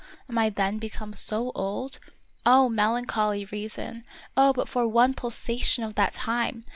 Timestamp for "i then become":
0.35-1.13